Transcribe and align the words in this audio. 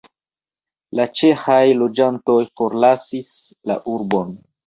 La 0.99 1.05
ĉeĥaj 1.19 1.59
loĝantoj 1.81 2.39
forlasis 2.61 3.31
la 3.73 3.79
urbon. 3.97 4.35